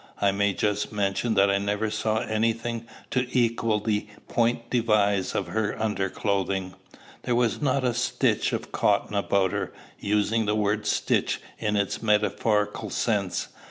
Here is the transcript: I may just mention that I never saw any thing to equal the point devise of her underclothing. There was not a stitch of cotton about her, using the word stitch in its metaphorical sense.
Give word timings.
I 0.19 0.31
may 0.31 0.55
just 0.55 0.91
mention 0.91 1.35
that 1.35 1.51
I 1.51 1.59
never 1.59 1.91
saw 1.91 2.21
any 2.21 2.53
thing 2.53 2.87
to 3.11 3.27
equal 3.37 3.79
the 3.79 4.07
point 4.27 4.67
devise 4.71 5.35
of 5.35 5.49
her 5.49 5.79
underclothing. 5.79 6.73
There 7.21 7.35
was 7.35 7.61
not 7.61 7.83
a 7.83 7.93
stitch 7.93 8.51
of 8.51 8.71
cotton 8.71 9.13
about 9.13 9.51
her, 9.51 9.71
using 9.99 10.47
the 10.47 10.55
word 10.55 10.87
stitch 10.87 11.39
in 11.59 11.75
its 11.75 12.01
metaphorical 12.01 12.89
sense. 12.89 13.49